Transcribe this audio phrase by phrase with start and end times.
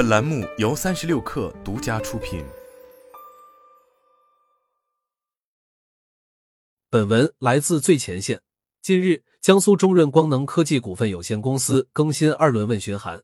[0.00, 2.42] 本栏目由三十六氪独家出品。
[6.88, 8.40] 本文来自最前线。
[8.80, 13.22] 近日，江苏中润光能科技股份有限公司更新二轮问询函，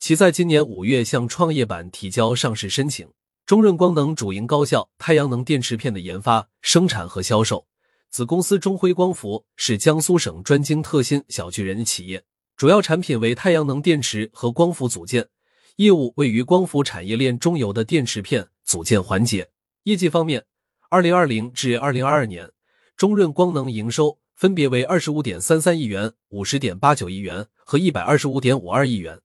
[0.00, 3.08] 其在今年五月向创业板提交上市申请。
[3.46, 7.64] 中润光能主营高效太阳能电池片的研发、生产和销售。
[8.10, 12.24] 子公司中辉光伏是江苏省专精特新小巨人企业，
[12.56, 15.28] 主要产品为太阳能电池和光伏组件，
[15.76, 19.50] 业务位于光伏产业链中游的电池片组件环节。
[19.84, 20.44] 业绩方面，
[20.90, 22.50] 二零二零至二零二二年，
[22.96, 29.20] 中润光能营收分别为二十五点三三亿元、五十点八九亿元和一百二十五点五二亿元，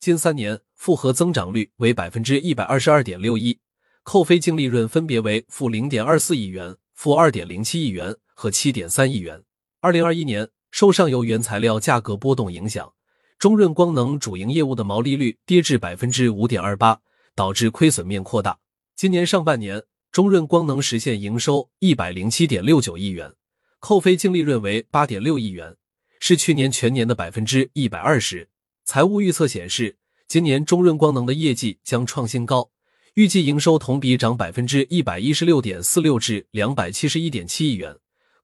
[0.00, 3.58] 近三年复合增长率为百分之一百二十二点六一，
[4.02, 8.16] 扣非净利润分别为负零点二四亿元、负二点零七亿元。
[8.38, 9.42] 和七点三亿元。
[9.80, 12.92] 二零二一年，受上游原材料价格波动影响，
[13.38, 16.98] 中润光能主营业务的毛利率跌至百分之五点二八，
[17.34, 18.58] 导致亏损面扩大。
[18.94, 23.30] 今年上半年，中润光能实现营收一百零七点六九亿元，
[23.78, 25.76] 扣非净利润为八点六亿元，
[26.18, 28.48] 是去年全年的百分之一百二十。
[28.86, 32.70] 财务预测显示，今年中润光能的业绩将创新高，
[33.14, 37.94] 预计营收同比涨百分之一百一十六点四六至两百七十一点七亿元。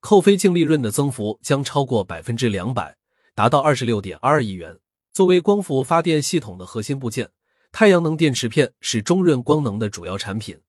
[0.01, 2.95] 扣非净利润的增幅将超过百分之两百，
[3.33, 4.77] 达到二十六点二亿元。
[5.13, 7.29] 作为光伏发电系统的核心部件，
[7.71, 10.59] 太阳能电池片是中润光能的主要产品，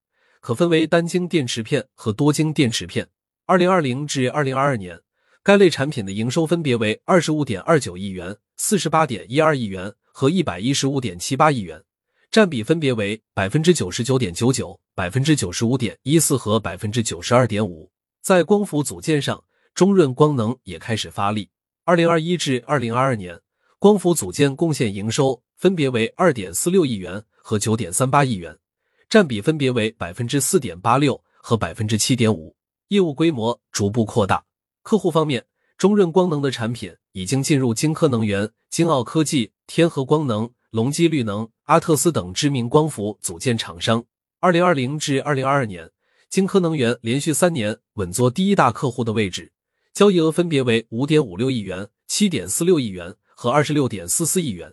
[0.43, 3.09] 可分为单晶电池片和多晶电池片。
[3.47, 5.01] 二零二零至二零二二年，
[5.43, 11.83] 该类产品的营收分别为二十五点二九亿元、四十八点一二亿元和一百一十五点七八亿元，
[12.31, 17.91] 占比分别为百分之九十九点九九、百分之九十五点一四和百分之九十二点五。
[18.21, 19.43] 在光伏组件上，
[19.75, 21.49] 中润光能也开始发力。
[21.87, 23.39] 二零二一至二零二二年，
[23.85, 28.57] 光伏组件贡献营收分别为二点四六亿元和九点三八亿元，
[29.11, 32.57] 占比分别为百分之四点八六和百分之七点五。
[32.89, 34.43] 业务规模逐步扩大。
[34.83, 35.45] 客户方面，
[35.77, 44.03] 中润光能的产品已经进入金科能源、金奥科技、天合光能、隆基绿能、阿特斯等知名光伏组件厂商。
[44.41, 45.91] 二零二零至二零二二年。
[46.31, 49.53] 金科能源连续三年稳坐第一大客户的位置，
[49.93, 54.73] 交易额分别为五点五六亿元、七点四六亿元和二十六点四四亿元，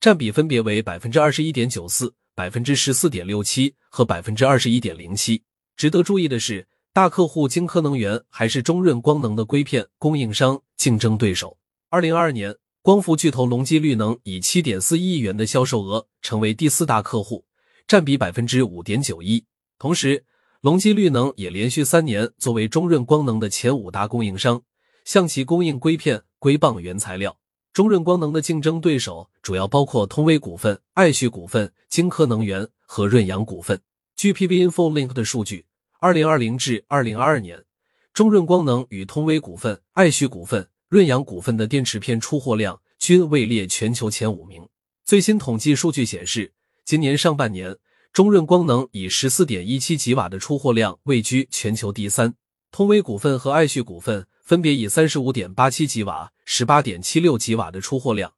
[0.00, 5.42] 占比分别为百分之二十一点九四、百分之十四点六七和百分之二十一点零七。
[5.76, 11.56] 值得注意的是，大客户金科能源还是中润光能的硅片供应商竞争对手。
[11.88, 17.44] 二零二二年，光伏巨头隆基绿能以七点四一亿元的销售额成为第四大客户，
[17.86, 19.44] 占比百分之五点九一。
[19.78, 20.24] 同时，
[20.60, 24.62] 隆基绿能也连续三年作为中润光能的前五大供应商，
[25.04, 27.36] 向其供应硅片、硅棒原材料。
[27.72, 33.80] 中润光能的竞争对手主要包括通威股份、爱旭股份、金科能源和润阳股份。
[34.14, 35.64] 据 PV InfoLink 的数据，
[35.98, 37.64] 二零二零至二零二二年，
[38.12, 44.68] 中润光能与通威股份、爱旭股份、润阳股份的电池片出货量均位列全球前五名。
[45.06, 46.52] 最新统计数据显示，
[46.84, 47.76] 今年上半年。
[48.12, 52.34] 中润光能以十四点一七吉瓦的出货量位居全球第三，
[52.70, 58.30] 通威股份和爱旭股份分别以三十五点八七吉瓦、十八点七六吉瓦的出货量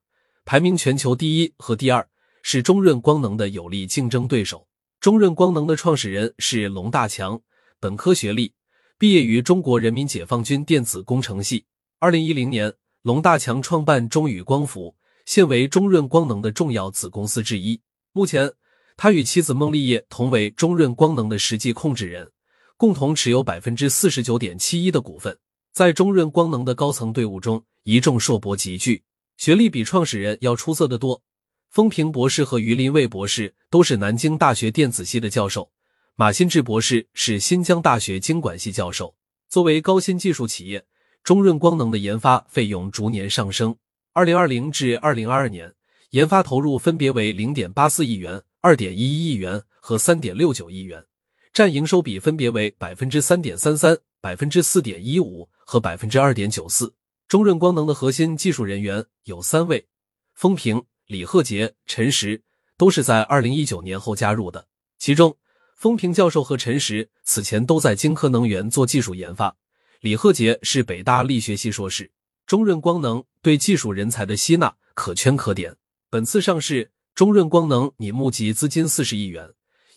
[0.45, 2.09] 排名全球第一和第二，
[2.41, 4.69] 是中润光能的有力竞争对手。
[5.01, 7.41] 中润光能的创始人是龙大强，
[7.81, 8.53] 本科学历，
[8.97, 11.65] 毕业于中国人民解放军电子工程系。
[11.99, 14.95] 二零一零年，龙大强创办中宇光伏，
[15.27, 17.81] 现为中润光能的重要子公司之一。
[18.13, 18.53] 目前。
[18.97, 22.31] 他与妻子孟丽叶同为中润光能的实际控制人，
[22.77, 25.37] 共同持有百分之四十九点七一的股份。
[25.75, 29.03] 在中润光能的高层队伍中，一众硕博集聚，
[29.37, 31.21] 学历比创始人要出色的多。
[31.69, 35.69] 风平博士和于林卫博士都是南京大学电子系的教授，
[36.15, 39.17] 马新志博士是新疆大学经管系教授。
[39.49, 40.87] 作为高新技术企业，
[41.25, 43.75] 中润光能的研发费用逐年上升。
[44.13, 45.75] 二零二零至二零二二年，
[46.11, 48.41] 研发投入分别为零点八四亿元。
[48.61, 51.05] 二点一一亿元和三点六九亿元，
[51.53, 56.95] 占营收比分别为百分之三点三三、百分之四点一五和百分之二点九四。
[57.27, 59.87] 中润光能的核心技术人员有三位：
[60.35, 62.43] 封平、李鹤杰、陈实，
[62.77, 64.67] 都是在二零一九年后加入的。
[64.99, 65.37] 其中，
[65.77, 69.57] 封平教授和陈实此前都在金科能源做技术研发，
[70.01, 72.11] 李鹤杰是北大力学系硕士。
[72.47, 75.77] 中润光能对技术人才的吸纳可圈可点。
[76.11, 76.91] 本次上市。
[77.15, 79.49] 中润光能拟募集资金四十亿元，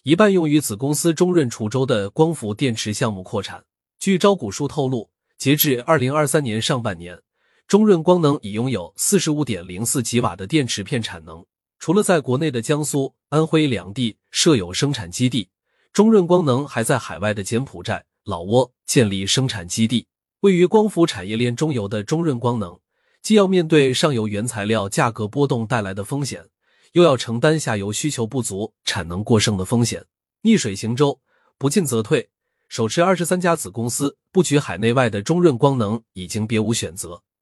[0.04, 3.66] 一半用于子公司中润滁州的光伏电池项目扩产。
[3.98, 7.22] 据招股书透露，截至二零二三年上半年，
[7.68, 11.45] 中润光能已拥有四十五点零四吉瓦的电池片产能。
[11.78, 15.50] 除了在国内的江苏、安徽两地设有生产基地，
[15.94, 20.07] 中润光能还在海外的柬埔寨、老挝建立生产基地。
[20.39, 22.80] 位于光伏产业链中游的中润光能，
[23.22, 26.48] 既要面对上游原材料价格波动带来的风险，
[26.94, 30.04] 又要承担下游需求不足、产能过剩的风险。
[30.42, 31.19] 逆水行舟，
[31.60, 32.30] 不进则退。
[32.68, 37.24] 手持二十三家子公司，布局海内外的中润光能已经别无选择。